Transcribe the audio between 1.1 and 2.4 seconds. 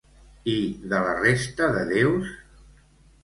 resta de déus?